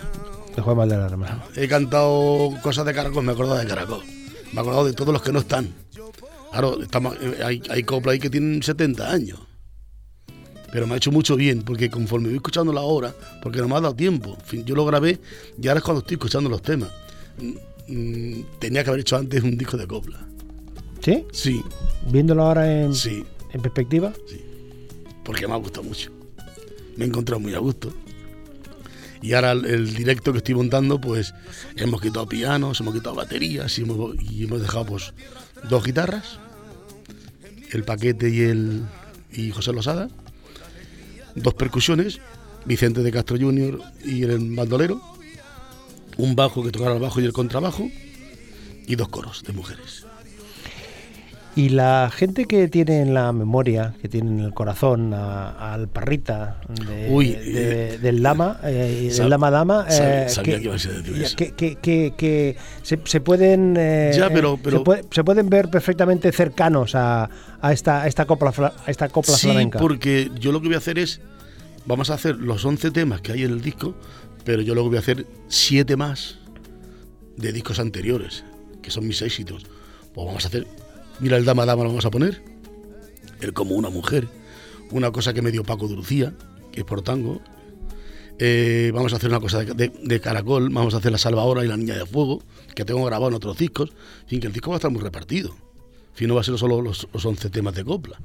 De 0.56 0.62
Juan 0.62 0.76
Valderrama. 0.78 1.46
He 1.56 1.68
cantado 1.68 2.52
cosas 2.62 2.86
de 2.86 2.94
Caracol, 2.94 3.24
me 3.24 3.32
acordado 3.32 3.58
de 3.58 3.66
Caracol. 3.68 4.04
Me 4.52 4.58
he 4.58 4.60
acordado 4.60 4.86
de 4.86 4.94
todos 4.94 5.14
los 5.14 5.22
que 5.22 5.32
no 5.32 5.40
están. 5.40 5.70
Claro, 6.52 6.82
estamos, 6.82 7.16
eh, 7.22 7.38
hay, 7.46 7.62
hay 7.70 7.84
copla 7.84 8.14
ahí 8.14 8.20
que 8.20 8.30
tienen 8.30 8.64
70 8.64 9.12
años. 9.12 9.40
Pero 10.72 10.86
me 10.88 10.94
ha 10.94 10.98
hecho 10.98 11.12
mucho 11.12 11.36
bien, 11.36 11.62
porque 11.64 11.90
conforme 11.90 12.28
voy 12.28 12.36
escuchando 12.38 12.74
la 12.74 12.82
obra, 12.82 13.14
porque 13.42 13.60
no 13.60 13.68
me 13.68 13.76
ha 13.76 13.82
dado 13.82 13.96
tiempo. 13.96 14.36
En 14.40 14.46
fin, 14.46 14.66
yo 14.66 14.76
lo 14.76 14.86
grabé 14.86 15.20
y 15.62 15.68
ahora 15.68 15.80
es 15.80 15.84
cuando 15.84 16.00
estoy 16.02 16.16
escuchando 16.16 16.50
los 16.50 16.62
temas. 16.62 16.90
Mm, 17.40 17.94
mm, 17.94 18.46
tenía 18.60 18.84
que 18.84 18.90
haber 18.90 19.02
hecho 19.02 19.16
antes 19.18 19.42
un 19.44 19.58
disco 19.58 19.78
de 19.78 19.88
copla. 19.88 20.20
¿Sí? 21.02 21.26
Sí, 21.32 21.62
Viéndolo 22.12 22.44
ahora 22.44 22.82
en, 22.82 22.94
sí, 22.94 23.24
en 23.54 23.62
perspectiva. 23.62 24.12
porque 25.24 25.48
me 25.48 25.54
ha 25.54 25.58
gustado 25.58 25.84
mucho. 25.84 26.12
Me 26.98 27.06
he 27.06 27.08
encontrado 27.08 27.40
muy 27.40 27.54
a 27.54 27.60
gusto. 27.60 27.94
Y 29.22 29.34
ahora 29.34 29.54
el, 29.54 29.66
el 29.66 29.94
directo 29.96 30.32
que 30.32 30.40
estoy 30.40 30.56
montando, 30.56 31.00
pues 31.00 31.34
hemos 31.76 32.02
quitado 32.02 32.28
pianos, 32.28 32.80
hemos 32.82 32.94
quitado 32.94 33.16
baterías 33.16 33.78
y 33.80 33.84
hemos, 33.84 34.16
y 34.22 34.44
hemos 34.44 34.62
dejado 34.62 34.86
pues 34.86 35.14
dos 35.70 35.84
guitarras, 35.84 36.40
el 37.72 37.84
paquete 37.84 38.30
y 38.30 38.42
el 38.42 38.82
y 39.32 39.52
José 39.52 39.74
Losada, 39.74 40.10
dos 41.38 41.54
percusiones, 41.54 42.20
Vicente 42.66 43.02
de 43.02 43.12
Castro 43.12 43.38
Jr. 43.40 43.80
y 44.04 44.24
el 44.24 44.56
bandolero, 44.56 45.02
un 46.18 46.36
bajo 46.36 46.64
que 46.64 46.72
tocara 46.72 46.96
el 46.96 47.00
bajo 47.00 47.22
y 47.22 47.26
el 47.26 47.34
contrabajo 47.34 47.90
y 48.86 48.96
dos 48.96 49.10
coros 49.10 49.44
de 49.44 49.54
mujeres. 49.54 50.06
Y 51.58 51.70
la 51.70 52.12
gente 52.14 52.46
que 52.46 52.68
tiene 52.68 53.02
en 53.02 53.16
la 53.16 53.34
memoria, 53.34 53.96
que 54.00 54.08
tiene 54.08 54.30
en 54.30 54.40
el 54.42 54.54
corazón 54.54 55.12
a- 55.16 55.74
al 55.74 55.88
parrita 55.88 56.62
de- 56.88 57.08
Uy, 57.10 57.32
de- 57.32 57.96
eh, 57.96 57.98
del 57.98 58.22
lama, 58.22 58.60
eh, 58.64 59.12
del 59.18 59.28
lama 59.30 59.50
dama, 59.50 59.88
eh, 59.90 60.28
sabía 60.30 60.56
que, 60.58 60.62
que 60.62 60.66
ibas 60.68 60.86
a 60.86 60.90
decir 60.92 61.16
ya, 61.16 61.26
eso. 61.26 61.36
que- 61.36 61.52
que- 61.56 61.76
que- 61.78 62.14
que 62.16 62.58
se, 62.84 63.00
se 63.06 63.22
pueden 63.22 63.74
eh, 63.76 64.12
Ya, 64.16 64.30
pero- 64.30 64.60
pero- 64.62 64.78
se, 64.78 64.84
puede- 64.84 65.04
se 65.10 65.24
pueden 65.24 65.50
ver 65.50 65.70
perfectamente 65.70 66.32
cercanos 66.32 66.94
a, 66.94 67.28
a 67.60 67.74
esta 67.74 68.04
a 68.04 68.08
esta 68.08 68.26
copla 68.26 68.54
a 68.86 68.92
esta 68.92 69.10
copla 69.10 69.34
Sí, 69.36 69.48
flamenca. 69.48 69.80
porque 69.80 70.30
yo 70.40 70.52
lo 70.52 70.62
que 70.62 70.68
voy 70.68 70.76
a 70.76 70.78
hacer 70.78 71.00
es, 71.00 71.22
vamos 71.88 72.12
a 72.12 72.14
hacer 72.14 72.36
los 72.36 72.64
11 72.66 72.92
temas 72.92 73.22
que 73.22 73.32
hay 73.32 73.44
en 73.44 73.52
el 73.52 73.62
disco, 73.62 73.96
pero 74.46 74.62
yo 74.62 74.76
luego 74.76 74.90
voy 74.90 74.98
a 74.98 75.02
hacer 75.02 75.26
7 75.48 75.96
más 75.98 76.38
de 77.36 77.52
discos 77.52 77.80
anteriores, 77.80 78.44
que 78.84 78.92
son 78.92 79.08
mis 79.08 79.24
éxitos. 79.24 79.64
Pues 80.14 80.28
vamos 80.28 80.46
a 80.46 80.50
hacer, 80.50 80.68
mira 81.20 81.38
el 81.38 81.46
Dama 81.46 81.66
Dama 81.66 81.84
lo 81.84 81.90
vamos 81.90 82.06
a 82.06 82.12
poner, 82.12 82.42
el 83.42 83.54
Como 83.54 83.76
una 83.76 83.90
mujer, 83.90 84.28
una 84.92 85.12
cosa 85.12 85.34
que 85.34 85.42
me 85.42 85.52
dio 85.52 85.64
Paco 85.64 85.88
de 85.88 85.96
Lucía, 85.96 86.34
que 86.72 86.82
es 86.82 86.86
por 86.86 87.02
tango. 87.02 87.42
Eh, 88.40 88.92
vamos 88.94 89.14
a 89.14 89.16
hacer 89.16 89.30
una 89.30 89.40
cosa 89.40 89.64
de, 89.64 90.20
caracol, 90.22 90.70
vamos 90.70 90.94
a 90.94 90.98
hacer 90.98 91.12
La 91.12 91.18
Salvadora 91.18 91.64
y 91.64 91.68
La 91.68 91.78
Niña 91.78 91.96
de 91.96 92.06
Fuego, 92.06 92.42
que 92.76 92.86
tengo 92.86 93.04
grabado 93.06 93.30
en 93.30 93.36
otros 93.36 93.58
discos. 93.58 93.92
Fin, 94.28 94.40
que 94.40 94.48
el 94.48 94.54
disco 94.54 94.70
va 94.70 94.76
a 94.76 94.80
estar 94.80 94.92
muy 94.92 95.02
repartido. 95.02 95.56
Fin, 96.14 96.28
no 96.28 96.36
va 96.36 96.42
a 96.42 96.44
ser 96.44 96.58
solo 96.58 96.82
los, 96.82 97.08
los 97.12 97.26
11 97.26 97.50
temas 97.50 97.76
de 97.76 97.84
copla. 97.84 98.20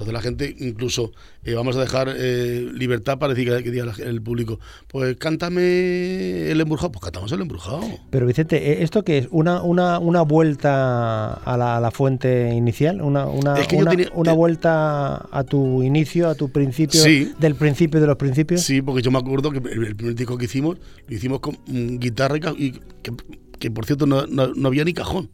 Entonces 0.00 0.14
la 0.14 0.22
gente, 0.22 0.56
incluso, 0.60 1.12
eh, 1.44 1.52
vamos 1.52 1.76
a 1.76 1.80
dejar 1.80 2.10
eh, 2.16 2.66
libertad 2.72 3.18
para 3.18 3.34
decir 3.34 3.50
que, 3.54 3.62
que 3.62 3.70
diga 3.70 3.92
el 4.02 4.22
público, 4.22 4.58
pues 4.88 5.14
cántame 5.18 6.50
el 6.50 6.58
embrujado, 6.58 6.90
pues 6.92 7.02
cantamos 7.04 7.30
el 7.32 7.42
embrujado. 7.42 7.82
Pero 8.08 8.24
Vicente, 8.26 8.56
¿eh, 8.72 8.82
¿esto 8.82 9.04
qué 9.04 9.18
es? 9.18 9.28
¿Una, 9.30 9.60
una, 9.62 9.98
una 9.98 10.22
vuelta 10.22 11.34
a 11.34 11.56
la, 11.58 11.76
a 11.76 11.80
la 11.80 11.90
fuente 11.90 12.50
inicial? 12.54 13.02
¿Una, 13.02 13.26
una, 13.26 13.58
Es 13.58 13.68
que 13.68 13.76
yo 13.76 13.82
una, 13.82 13.90
tenía- 13.90 14.10
una 14.14 14.30
te- 14.32 14.36
vuelta 14.38 15.16
a 15.30 15.44
tu 15.44 15.82
inicio, 15.82 16.28
a 16.30 16.34
tu 16.34 16.48
principio, 16.50 16.98
Sí. 17.02 17.32
del 17.38 17.54
principio 17.56 18.00
de 18.00 18.06
los 18.06 18.16
principios? 18.16 18.62
Sí, 18.62 18.80
porque 18.80 19.02
yo 19.02 19.10
me 19.10 19.18
acuerdo 19.18 19.50
que 19.50 19.58
el, 19.58 19.84
el 19.84 19.96
primer 19.96 20.14
disco 20.14 20.38
que 20.38 20.46
hicimos, 20.46 20.78
lo 21.08 21.14
hicimos 21.14 21.40
con 21.40 21.58
mm, 21.66 21.98
guitarra 21.98 22.36
y, 22.56 22.72
que, 23.02 23.12
que, 23.58 23.70
por 23.70 23.84
cierto 23.84 24.06
no, 24.06 24.26
no- 24.26 24.54
no 24.54 24.68
había 24.68 24.84
ni 24.84 24.94
cajón, 24.94 25.28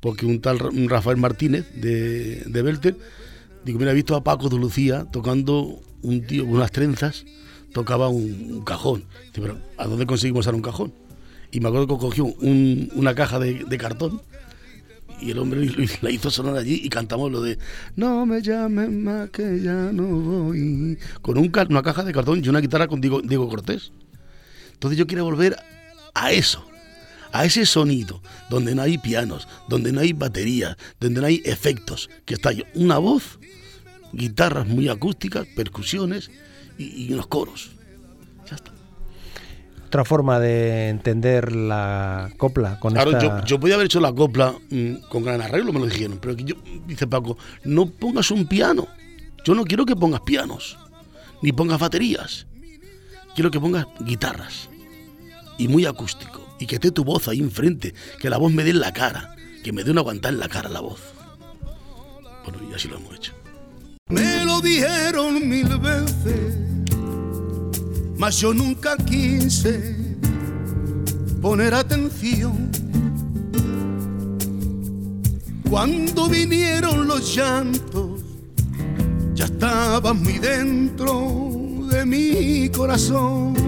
porque 0.00 0.26
un 0.26 0.42
tal 0.42 0.58
Rafael 0.58 1.16
Martínez 1.16 1.64
de, 1.74 2.42
de 2.44 2.62
Belter, 2.62 2.96
digo, 3.64 3.78
mira, 3.78 3.92
he 3.92 3.94
visto 3.94 4.16
a 4.16 4.24
Paco 4.24 4.48
de 4.48 4.58
Lucía 4.58 5.06
tocando 5.10 5.80
un 6.02 6.26
tío 6.26 6.44
con 6.44 6.54
unas 6.54 6.72
trenzas, 6.72 7.24
tocaba 7.72 8.08
un, 8.08 8.62
cajón. 8.64 9.04
Dice, 9.26 9.40
pero 9.40 9.58
¿a 9.76 9.86
dónde 9.86 10.06
conseguimos 10.06 10.40
usar 10.40 10.54
un 10.54 10.62
cajón? 10.62 10.92
Y 11.50 11.60
me 11.60 11.68
acuerdo 11.68 11.86
que 11.88 11.98
cogió 11.98 12.24
un- 12.24 12.90
una 12.94 13.14
caja 13.14 13.38
de, 13.38 13.78
cartón 13.78 14.22
y 15.20 15.30
el 15.32 15.38
hombre 15.38 15.68
la 16.02 16.10
hizo 16.10 16.30
sonar 16.30 16.56
allí 16.56 16.80
y 16.82 16.88
cantamos 16.88 17.30
lo 17.30 17.42
de 17.42 17.58
No 17.96 18.24
me 18.24 18.40
llames 18.40 18.90
más 18.90 19.30
que 19.30 19.60
ya 19.60 19.90
no 19.92 20.06
voy. 20.06 20.98
Con 21.20 21.38
un 21.38 21.52
una 21.68 21.82
caja 21.82 22.04
de 22.04 22.12
cartón 22.12 22.42
y 22.44 22.48
una 22.48 22.60
guitarra 22.60 22.88
con 22.88 23.00
Diego, 23.00 23.20
Diego 23.20 23.48
Cortés. 23.48 23.92
Entonces 24.72 24.98
yo 24.98 25.06
quiero 25.06 25.24
volver 25.24 25.56
a 26.14 26.32
eso, 26.32 26.64
a 27.32 27.44
ese 27.44 27.66
sonido, 27.66 28.20
donde 28.48 28.74
no 28.74 28.82
hay 28.82 28.98
pianos, 28.98 29.48
donde 29.68 29.92
no 29.92 30.00
hay 30.00 30.12
baterías, 30.12 30.76
donde 31.00 31.20
no 31.20 31.26
hay 31.26 31.42
efectos, 31.44 32.10
que 32.24 32.34
está 32.34 32.50
una 32.74 32.98
voz, 32.98 33.38
guitarras 34.12 34.66
muy 34.66 34.88
acústicas, 34.88 35.46
percusiones 35.54 36.30
y, 36.78 37.06
y 37.06 37.12
unos 37.12 37.26
coros. 37.26 37.70
Ya 38.48 38.56
está. 38.56 38.72
Otra 39.86 40.04
forma 40.04 40.38
de 40.38 40.88
entender 40.88 41.50
la 41.52 42.30
copla 42.36 42.78
con 42.78 42.92
Claro, 42.92 43.10
esta... 43.10 43.40
yo, 43.40 43.44
yo 43.44 43.60
podía 43.60 43.74
haber 43.74 43.86
hecho 43.86 43.98
la 43.98 44.12
copla 44.12 44.54
mm, 44.70 45.08
con 45.08 45.24
gran 45.24 45.40
arreglo, 45.40 45.72
me 45.72 45.80
lo 45.80 45.86
dijeron, 45.86 46.18
pero 46.22 46.36
que 46.36 46.44
yo, 46.44 46.54
dice 46.86 47.08
Paco, 47.08 47.36
no 47.64 47.86
pongas 47.86 48.30
un 48.30 48.46
piano. 48.46 48.86
Yo 49.44 49.54
no 49.54 49.64
quiero 49.64 49.86
que 49.86 49.96
pongas 49.96 50.20
pianos, 50.20 50.78
ni 51.42 51.50
pongas 51.50 51.80
baterías. 51.80 52.46
Quiero 53.34 53.50
que 53.50 53.58
pongas 53.58 53.86
guitarras 54.00 54.68
y 55.58 55.66
muy 55.66 55.86
acústico, 55.86 56.39
y 56.60 56.66
que 56.66 56.76
esté 56.76 56.92
tu 56.92 57.02
voz 57.02 57.26
ahí 57.26 57.40
enfrente, 57.40 57.94
que 58.20 58.30
la 58.30 58.36
voz 58.36 58.52
me 58.52 58.62
dé 58.62 58.70
en 58.70 58.80
la 58.80 58.92
cara, 58.92 59.34
que 59.64 59.72
me 59.72 59.82
dé 59.82 59.90
una 59.90 60.02
aguantar 60.02 60.34
en 60.34 60.40
la 60.40 60.48
cara 60.48 60.68
la 60.68 60.80
voz. 60.80 61.00
Bueno, 62.44 62.70
y 62.70 62.74
así 62.74 62.86
lo 62.86 62.98
hemos 62.98 63.16
hecho. 63.16 63.32
Me 64.08 64.44
lo 64.44 64.60
dijeron 64.60 65.48
mil 65.48 65.68
veces, 65.78 66.56
mas 68.16 68.38
yo 68.38 68.52
nunca 68.52 68.96
quise 68.98 69.96
poner 71.40 71.74
atención. 71.74 72.70
Cuando 75.70 76.28
vinieron 76.28 77.06
los 77.06 77.34
llantos, 77.34 78.20
ya 79.34 79.46
estaban 79.46 80.22
muy 80.22 80.38
dentro 80.38 81.88
de 81.90 82.04
mi 82.04 82.68
corazón. 82.70 83.59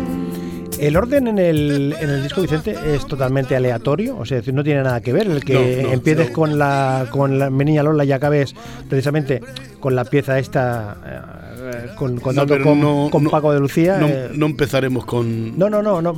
El 0.86 0.96
orden 0.96 1.28
en 1.28 1.38
el, 1.38 1.94
en 2.00 2.10
el 2.10 2.22
disco, 2.22 2.42
Vicente, 2.42 2.76
es 2.94 3.06
totalmente 3.06 3.54
aleatorio, 3.56 4.16
o 4.18 4.24
sea, 4.24 4.38
es 4.38 4.42
decir, 4.42 4.54
no 4.54 4.64
tiene 4.64 4.82
nada 4.82 5.00
que 5.00 5.12
ver. 5.12 5.28
El 5.28 5.44
que 5.44 5.54
No, 5.82 5.88
no, 5.88 5.92
empieces 5.94 6.28
no. 6.28 6.32
con 6.34 6.58
la 6.58 7.06
con 7.10 7.38
la 7.38 7.50
mi 7.50 7.64
niña 7.64 7.82
Lola 7.82 8.04
y 8.04 8.12
acabes 8.12 8.54
precisamente 8.88 9.40
con 9.80 9.94
la 9.94 10.04
pieza 10.04 10.38
esta, 10.38 10.96
eh, 11.06 11.86
con, 11.96 12.18
con, 12.18 12.34
no- 12.34 13.08
con 13.10 13.24
Paco 13.30 13.52
de 13.52 13.60
Lucía. 13.60 13.98
No, 13.98 14.08
eh, 14.08 14.30
no 14.34 14.46
empezaremos 14.46 15.04
con... 15.04 15.56
no, 15.58 15.70
no, 15.70 15.82
no, 15.82 16.02
no, 16.02 16.12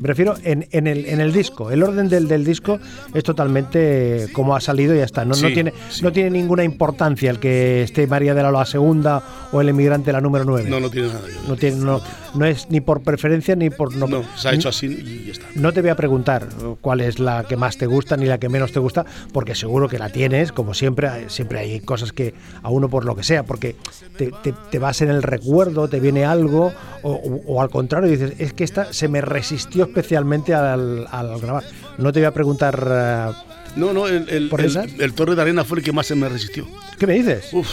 me 0.00 0.06
refiero 0.08 0.34
en, 0.42 0.66
en 0.72 0.86
el, 0.86 1.06
en 1.06 1.20
el 1.20 1.32
disco. 1.32 1.70
El 1.70 1.82
orden 1.82 2.08
del, 2.08 2.26
del 2.28 2.44
disco 2.44 2.78
es 3.14 3.22
totalmente 3.22 4.28
como 4.32 4.56
ha 4.56 4.60
salido 4.60 4.94
y 4.94 4.98
ya 4.98 5.04
está. 5.04 5.24
No, 5.24 5.34
no, 5.36 5.48
tiene, 5.48 5.72
sí. 5.90 6.02
no 6.02 6.12
tiene 6.12 6.30
ninguna 6.30 6.64
importancia 6.64 7.30
el 7.30 7.38
que 7.38 7.82
esté 7.82 8.06
María 8.06 8.34
de 8.34 8.42
la 8.42 8.50
Loa 8.50 8.64
segunda 8.66 9.22
o 9.52 9.60
el 9.60 9.68
emigrante 9.68 10.12
la 10.12 10.20
número 10.20 10.44
9. 10.44 10.68
No, 10.70 10.80
no 10.80 10.90
tiene 10.90 11.08
nada. 11.08 11.20
No, 11.48 11.56
tiene, 11.56 11.76
no, 11.76 12.00
no 12.34 12.44
es 12.46 12.70
ni 12.70 12.80
por 12.80 13.02
preferencia 13.02 13.54
ni 13.56 13.70
por... 13.70 13.94
No, 13.94 14.22
se 14.36 14.48
ha 14.48 14.52
hecho 14.54 14.68
así 14.70 14.86
y 14.86 15.26
ya 15.26 15.32
está. 15.32 15.46
No 15.54 15.72
te 15.72 15.80
voy 15.80 15.90
a 15.90 15.96
preguntar 15.96 16.46
cuál 16.80 17.00
es 17.00 17.18
la 17.18 17.44
que 17.44 17.56
más 17.56 17.76
te 17.76 17.86
gusta 17.86 18.16
ni 18.16 18.26
la 18.26 18.38
que 18.38 18.48
menos 18.48 18.72
te 18.72 18.78
gusta, 18.80 19.04
porque 19.32 19.54
seguro 19.54 19.88
que 19.88 19.98
la 19.98 20.08
tienes, 20.10 20.52
como 20.52 20.74
siempre, 20.74 21.28
siempre 21.28 21.58
hay 21.60 21.80
cosas 21.80 22.12
que 22.12 22.34
a 22.62 22.70
uno 22.70 22.88
por 22.88 23.04
lo 23.04 23.14
que 23.16 23.22
sea, 23.22 23.42
porque 23.42 23.76
te, 24.16 24.30
te- 24.42 24.54
te 24.70 24.78
vas 24.78 25.02
en 25.02 25.10
el 25.10 25.22
recuerdo, 25.22 25.88
te 25.88 26.00
viene 26.00 26.24
algo, 26.24 26.72
o, 27.02 27.10
o- 27.12 27.42
o 27.54 27.62
al 27.62 27.70
contrario, 27.70 28.08
dices, 28.10 28.34
es 28.38 28.52
que 28.52 28.64
esta 28.64 28.92
se 28.92 29.08
me 29.08 29.20
resistió 29.20 29.89
especialmente 29.90 30.54
al, 30.54 31.06
al 31.10 31.38
grabar. 31.40 31.64
No 31.98 32.12
te 32.12 32.20
voy 32.20 32.26
a 32.26 32.32
preguntar, 32.34 32.86
eh, 32.90 33.32
No, 33.76 33.92
no, 33.92 34.06
el, 34.08 34.28
el, 34.28 34.48
¿Por 34.48 34.60
el- 34.60 34.76
el 35.00 35.12
Torre 35.14 35.34
de 35.36 35.42
Arena 35.42 35.64
fue 35.64 35.78
el 35.78 35.84
que 35.84 35.92
más 35.92 36.06
se 36.06 36.14
me 36.14 36.28
resistió. 36.28 36.66
¿qué 36.98 37.06
me 37.06 37.14
dices? 37.14 37.48
Uf, 37.52 37.68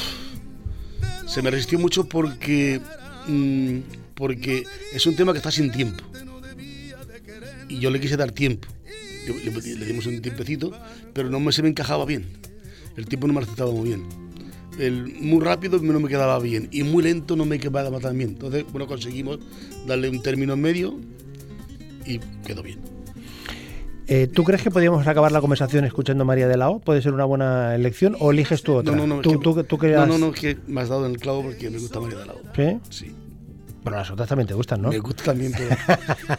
se 1.25 1.41
me 1.41 1.51
resistió 1.51 1.77
mucho 1.79 2.05
porque, 2.05 2.79
mm, 3.27 3.77
porque 4.15 4.63
es 4.93 5.05
un 5.05 5.15
tema 5.15 5.31
que 5.33 5.37
está 5.37 5.51
sin 5.51 5.71
tiempo. 5.71 6.03
Y 7.69 7.79
yo 7.79 7.89
le 7.91 7.99
quise 7.99 8.15
dar 8.17 8.31
tiempo. 8.31 8.67
Yo- 9.27 9.33
le, 9.35 9.75
le 9.75 9.85
dimos 9.85 10.05
un 10.05 10.21
tiempecito, 10.21 10.71
pero 11.13 11.29
no 11.29 11.39
me, 11.39 11.51
se 11.51 11.61
me 11.61 11.69
encajaba 11.69 12.05
bien. 12.05 12.25
El 12.95 13.05
tiempo 13.07 13.27
no 13.27 13.33
me 13.33 13.41
resultaba 13.41 13.71
muy 13.71 13.89
bien. 13.89 14.03
El, 14.79 15.07
muy 15.19 15.43
rápido 15.43 15.79
no 15.79 15.99
me 15.99 16.07
quedaba 16.07 16.37
bien 16.39 16.69
y 16.71 16.83
muy 16.83 17.03
lento 17.03 17.35
no 17.35 17.45
me 17.45 17.59
quedaba 17.59 17.99
tan 17.99 18.17
bien. 18.17 18.29
Entonces, 18.31 18.63
bueno, 18.71 18.87
conseguimos 18.87 19.39
darle 19.87 20.07
un 20.09 20.21
término 20.21 20.53
en 20.53 20.61
medio 20.61 20.95
y 22.07 22.19
quedó 22.45 22.63
bien. 22.63 22.79
Eh, 24.09 24.27
¿Tú 24.27 24.43
crees 24.45 24.61
que 24.61 24.71
podríamos 24.71 25.05
acabar 25.05 25.31
la 25.33 25.41
conversación 25.41 25.83
escuchando 25.83 26.23
María 26.23 26.47
de 26.47 26.55
la 26.55 26.69
O? 26.69 26.79
¿Puede 26.79 27.01
ser 27.01 27.13
una 27.13 27.25
buena 27.25 27.75
elección 27.75 28.15
o 28.19 28.31
eliges 28.31 28.63
tú 28.63 28.75
otra? 28.75 28.95
No, 28.95 29.05
no, 29.05 29.17
no. 29.17 29.21
¿Tú, 29.21 29.31
que- 29.31 29.37
tú, 29.39 29.63
tú 29.65 29.77
que 29.77 29.87
no, 29.89 30.01
has- 30.03 30.07
no, 30.07 30.17
no, 30.17 30.31
que 30.31 30.57
me 30.67 30.79
has 30.81 30.87
dado 30.89 31.05
en 31.05 31.11
el 31.11 31.17
clavo 31.19 31.43
porque 31.43 31.69
me 31.69 31.77
gusta 31.77 31.99
María 31.99 32.19
de 32.19 32.25
la 32.25 32.33
O. 32.33 32.39
¿Sí? 32.55 32.77
Sí. 32.89 33.11
Pero 33.83 33.97
las 33.97 34.09
otras 34.11 34.27
también 34.27 34.47
te 34.47 34.53
gustan, 34.53 34.81
¿no? 34.81 34.89
Me 34.89 34.99
gusta 34.99 35.23
también, 35.25 35.51
pero, 35.57 35.75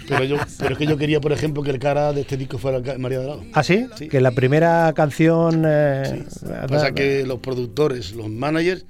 pero, 0.06 0.24
yo, 0.24 0.36
pero 0.58 0.72
es 0.72 0.78
que 0.78 0.86
yo 0.86 0.98
quería, 0.98 1.18
por 1.20 1.32
ejemplo, 1.32 1.62
que 1.62 1.70
el 1.70 1.78
cara 1.78 2.12
de 2.12 2.20
este 2.22 2.36
disco 2.36 2.58
fuera 2.58 2.80
María 2.98 3.20
de 3.20 3.26
Lado. 3.26 3.42
¿Ah, 3.54 3.62
sí? 3.62 3.86
Sí. 3.96 4.08
Que 4.08 4.20
la 4.20 4.32
primera 4.32 4.92
canción... 4.94 5.62
eh, 5.66 6.24
Pasa 6.68 6.92
que 6.92 7.24
los 7.26 7.38
productores, 7.38 8.14
los 8.14 8.28
managers, 8.28 8.84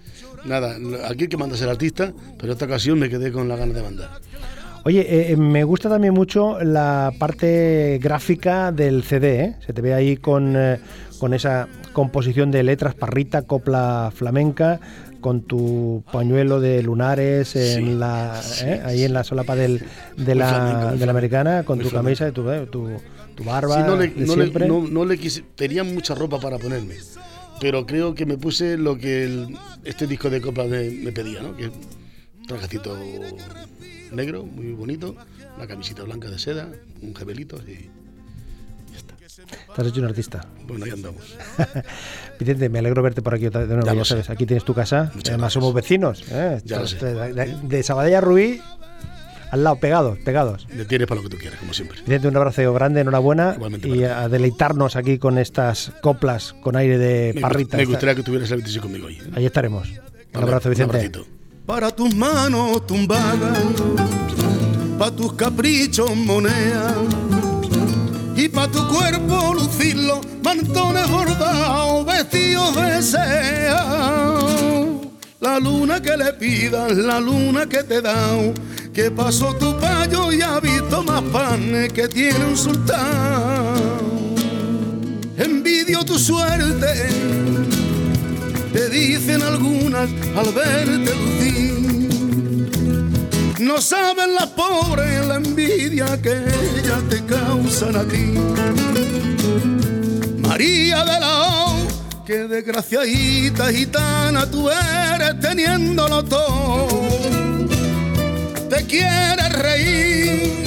nada, 0.44 0.76
aquí 1.08 1.24
el 1.24 1.28
que 1.30 1.36
manda 1.36 1.54
es 1.54 1.62
el 1.62 1.68
artista, 1.68 2.12
pero 2.38 2.52
esta 2.52 2.64
ocasión 2.64 2.98
me 2.98 3.08
quedé 3.08 3.30
con 3.30 3.48
la 3.48 3.54
ganas 3.56 3.76
de 3.76 3.82
mandar. 3.82 4.10
Oye, 4.84 5.32
eh, 5.32 5.36
me 5.36 5.64
gusta 5.64 5.88
también 5.88 6.14
mucho 6.14 6.62
la 6.62 7.12
parte 7.18 7.98
gráfica 8.02 8.72
del 8.72 9.02
CD, 9.02 9.40
¿eh? 9.44 9.56
Se 9.66 9.72
te 9.72 9.82
ve 9.82 9.92
ahí 9.92 10.16
con, 10.16 10.54
eh, 10.56 10.78
con 11.18 11.34
esa 11.34 11.68
composición 11.92 12.50
de 12.50 12.62
letras, 12.62 12.94
parrita, 12.94 13.42
copla 13.42 14.10
flamenca, 14.14 14.80
con 15.20 15.42
tu 15.42 16.04
pañuelo 16.12 16.60
de 16.60 16.82
lunares 16.82 17.54
en 17.56 17.84
Sí, 17.86 17.94
la, 17.96 18.40
sí, 18.42 18.64
¿eh? 18.66 18.80
ahí 18.84 19.02
en 19.04 19.12
la 19.12 19.24
solapa 19.24 19.56
del, 19.56 19.82
de, 20.16 20.34
la, 20.34 20.48
flamenco, 20.48 20.96
de 20.96 21.06
la 21.06 21.12
americana, 21.12 21.62
con 21.64 21.80
tu 21.80 21.90
flamenco. 21.90 22.18
camisa 22.20 22.32
tu, 22.32 22.48
eh, 22.50 22.66
tu, 22.70 22.88
tu 23.34 23.44
barba 23.44 23.74
Sí, 23.76 23.82
no 23.84 23.96
le, 23.96 24.08
de 24.08 24.26
no 24.26 24.36
le- 24.36 24.68
no- 24.68 24.88
no 24.88 25.04
le 25.04 25.18
quise, 25.18 25.42
tenía 25.54 25.82
mucha 25.84 26.14
ropa 26.14 26.38
para 26.40 26.56
ponerme, 26.58 26.94
pero 27.60 27.84
creo 27.84 28.14
que 28.14 28.24
me 28.26 28.38
puse 28.38 28.78
lo 28.78 28.96
que 28.96 29.24
el- 29.24 29.56
este 29.84 30.06
disco 30.06 30.30
de 30.30 30.40
copla 30.40 30.64
me, 30.64 30.88
me 30.88 31.10
pedía, 31.12 31.42
¿no? 31.42 31.54
Que 31.56 31.66
un 31.66 32.46
trajecito 32.46 32.96
negro, 34.12 34.44
muy 34.44 34.72
bonito, 34.72 35.14
una 35.56 35.66
camisita 35.66 36.02
blanca 36.02 36.30
de 36.30 36.38
seda, 36.38 36.68
un 37.02 37.14
gebelito 37.14 37.56
y 37.66 37.88
Te 39.74 39.82
has 39.82 39.86
hecho 39.88 40.00
un 40.00 40.06
artista. 40.06 40.46
bueno, 40.66 40.84
ahí 40.84 40.90
andamos. 40.90 41.36
Vicente, 42.40 42.68
me 42.68 42.78
alegro 42.80 43.02
verte 43.02 43.22
por 43.22 43.34
aquí 43.34 43.46
otra 43.46 43.60
vez 43.60 43.68
de 43.68 43.74
nuevo, 43.76 43.86
Ya 43.86 43.92
ya, 43.92 43.98
lo 43.98 44.04
sabes, 44.04 44.30
aquí 44.30 44.46
tienes 44.46 44.64
tu 44.64 44.74
casa, 44.74 45.10
Muchas 45.14 45.28
además 45.34 45.40
gracias. 45.40 45.52
somos 45.54 45.74
vecinos, 45.74 46.24
¿eh? 46.30 46.60
Ya 46.64 46.78
lo 46.78 46.84
Estás- 46.84 46.98
sé. 47.00 47.14
De, 47.14 47.32
de- 47.34 47.56
de 47.62 47.82
Sabadell 47.82 48.14
a 48.16 48.20
Rubí, 48.20 48.60
al 49.50 49.64
lado, 49.64 49.76
pegados, 49.80 50.18
pegados. 50.18 50.66
Me 50.74 50.84
tienes 50.84 51.06
para 51.06 51.20
lo 51.22 51.28
que 51.28 51.34
tú 51.36 51.40
quieras, 51.40 51.58
como 51.60 51.72
siempre. 51.72 51.98
Vicente, 52.02 52.28
un 52.28 52.36
abrazo 52.36 52.72
grande, 52.74 53.00
enhorabuena 53.00 53.54
Igualmente 53.56 53.88
y 53.88 54.02
a 54.04 54.28
deleitarnos 54.28 54.96
aquí 54.96 55.18
con 55.18 55.38
estas 55.38 55.92
coplas 56.02 56.54
con 56.60 56.76
aire 56.76 56.98
de 56.98 57.32
Me, 57.34 57.40
parrita. 57.40 57.76
me 57.76 57.84
Esta- 57.84 57.92
gustaría 57.92 58.14
que 58.14 58.22
tuvieras 58.22 58.50
el 58.50 58.56
26 58.58 58.82
conmigo 58.82 59.06
hoy. 59.06 59.14
¿eh? 59.16 59.30
Ahí 59.34 59.46
estaremos. 59.46 59.88
Un 60.34 60.42
abrazo, 60.42 60.68
Vicente. 60.68 60.96
abracito. 60.96 61.26
Para 61.68 61.90
tus 61.90 62.14
manos 62.14 62.86
tumbadas, 62.86 63.58
para 64.98 65.14
tus 65.14 65.34
caprichos 65.34 66.16
monedas 66.16 66.96
y 68.34 68.48
para 68.48 68.72
tu 68.72 68.88
cuerpo 68.88 69.52
lucirlo, 69.52 70.22
mantones 70.42 71.10
bordados, 71.10 72.06
vestidos 72.06 72.74
de 72.74 73.02
seda. 73.02 73.84
La 75.40 75.60
luna 75.60 76.00
que 76.00 76.16
le 76.16 76.32
pidas, 76.32 76.96
la 76.96 77.20
luna 77.20 77.68
que 77.68 77.82
te 77.82 78.00
da, 78.00 78.16
que 78.94 79.10
pasó 79.10 79.54
tu 79.56 79.78
payo 79.78 80.32
y 80.32 80.40
ha 80.40 80.58
visto 80.60 81.02
más 81.02 81.20
panes 81.24 81.92
que 81.92 82.08
tiene 82.08 82.46
un 82.46 82.56
sultán. 82.56 83.74
Envidio 85.36 86.02
tu 86.02 86.18
suerte 86.18 87.58
te 88.72 88.88
dicen 88.90 89.42
algunas 89.42 90.08
al 90.36 90.52
verte. 90.52 91.07
No 93.58 93.80
saben 93.80 94.34
las 94.34 94.46
pobres 94.48 95.26
la 95.26 95.36
envidia 95.36 96.20
que 96.22 96.32
ellas 96.32 97.02
te 97.10 97.24
causan 97.24 97.96
a 97.96 98.04
ti. 98.04 98.34
María 100.38 101.04
de 101.04 101.20
la 101.20 101.66
O, 101.66 101.76
que 102.24 102.44
desgraciadita 102.48 103.72
gitana 103.72 104.50
tú 104.50 104.70
eres 104.70 105.40
teniéndolo 105.40 106.24
todo. 106.24 106.88
Te 108.70 108.84
quieres 108.86 109.52
reír 109.52 110.64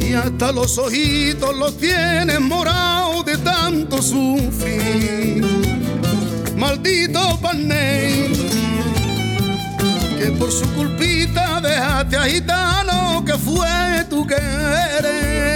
y 0.00 0.12
hasta 0.14 0.52
los 0.52 0.76
ojitos 0.76 1.56
los 1.56 1.78
tienes 1.78 2.40
morados 2.40 3.24
de 3.24 3.38
tanto 3.38 4.02
sufrir 4.02 5.68
maldito 6.58 7.38
Paney, 7.40 8.32
que 10.18 10.32
por 10.32 10.50
su 10.50 10.68
culpita 10.74 11.60
dejaste 11.60 12.16
a 12.16 12.24
gitano 12.24 13.24
que 13.24 13.34
fue 13.34 14.04
tu 14.10 14.26
querer. 14.26 15.46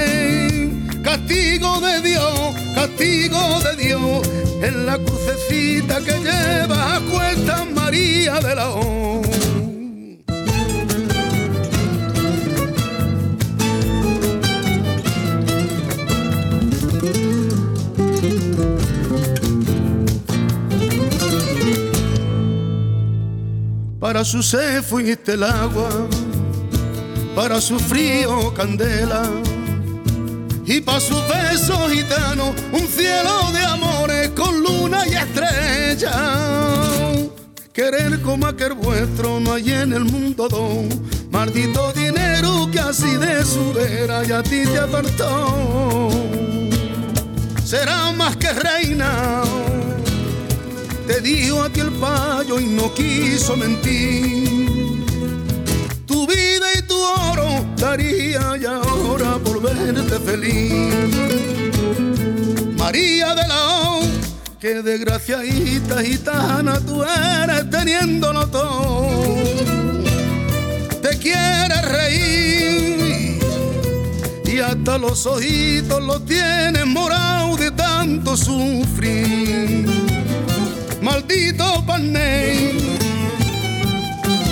Castigo 1.03 1.81
de 1.81 2.01
Dios, 2.01 2.55
castigo 2.75 3.61
de 3.61 3.77
Dios, 3.77 4.29
en 4.63 4.87
la 4.87 4.99
crucecita 4.99 5.99
que 6.01 6.13
lleva 6.13 6.97
a 6.97 7.01
cuesta 7.01 7.65
María 7.75 8.39
de 8.39 8.55
la 8.55 8.71
O. 8.71 9.32
Para 24.13 24.27
su 24.27 24.43
sed 24.43 24.83
fuiste 24.83 25.33
el 25.33 25.43
agua, 25.43 25.89
para 27.35 27.63
su 27.63 27.79
frío 27.79 28.53
candela, 28.53 29.23
y 30.67 30.83
para 30.83 31.01
sus 31.01 31.27
besos 31.29 31.91
gitanos 31.91 32.51
un 32.73 32.87
cielo 32.87 33.51
de 33.53 33.65
amores 33.65 34.29
con 34.37 34.63
luna 34.63 35.07
y 35.07 35.15
estrella. 35.15 36.13
Querer 37.73 38.21
como 38.21 38.49
aquel 38.49 38.75
vuestro 38.75 39.41
no 39.41 39.55
hay 39.55 39.73
en 39.73 39.95
el 39.95 40.05
mundo 40.05 40.47
don, 40.47 40.91
maldito 41.31 41.91
dinero 41.95 42.69
que 42.71 42.81
así 42.81 43.17
de 43.17 43.43
su 43.47 43.73
vera 43.73 44.27
y 44.29 44.33
a 44.33 44.43
ti 44.43 44.65
te 44.65 44.79
apartó. 44.79 46.11
Será 47.65 48.13
más 48.13 48.37
que 48.37 48.53
reina 48.53 49.43
te 51.07 51.21
dijo 51.21 51.63
a 51.63 51.69
ti 51.69 51.81
el 51.81 51.91
payo 51.93 52.59
y 52.61 52.67
no 52.67 52.93
quiso 52.95 53.57
mentir. 53.57 55.05
Tu 56.07 56.27
vida 56.27 56.67
y 56.79 56.83
tu 56.83 56.97
oro 56.97 57.65
daría 57.77 58.57
y 58.61 58.65
ahora 58.65 59.39
por 59.39 59.61
verte 59.61 60.19
feliz. 60.21 60.73
María 62.77 63.35
de 63.35 63.49
la 63.49 63.91
O, 63.91 64.03
que 64.61 64.83
desgraciadita 64.83 66.03
gitana 66.03 66.81
tú 66.81 67.03
eres 67.03 67.71
teniéndolo 67.71 68.47
todo. 68.49 69.35
Te 71.01 71.19
quieres 71.19 71.83
reír 71.85 73.41
y 74.45 74.59
hasta 74.59 74.99
los 74.99 75.27
ojitos 75.27 76.03
los 76.03 76.25
tienes 76.25 76.87
morados 76.87 77.59
de 77.59 77.71
tanto 77.73 78.37
sufrir 78.37 80.03
maldito 81.03 81.85
Paney, 81.85 82.79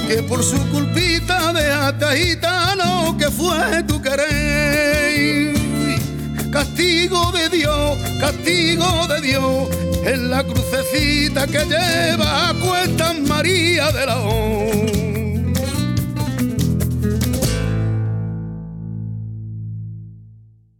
que 0.08 0.22
por 0.24 0.42
su 0.42 0.58
culpita 0.70 1.52
dejaste 1.52 2.06
gitano 2.16 3.16
que 3.16 3.30
fue 3.30 3.82
tu 3.84 4.02
querer. 4.02 5.54
Castigo 6.50 7.30
de 7.32 7.48
Dios, 7.48 7.98
castigo 8.20 9.06
de 9.06 9.20
Dios, 9.20 9.68
en 10.04 10.30
la 10.30 10.42
crucecita 10.42 11.46
que 11.46 11.64
lleva 11.64 12.50
a 12.50 12.54
cuestas 12.54 13.18
María 13.20 13.92
de 13.92 14.06
la 14.06 14.18
O. 14.18 15.10